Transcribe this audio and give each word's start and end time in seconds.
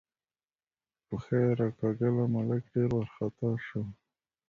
پښه 1.07 1.35
یې 1.43 1.49
راکاږله، 1.59 2.23
ملک 2.35 2.63
ډېر 2.73 2.89
وارخطا 2.95 3.49
شو. 3.65 3.81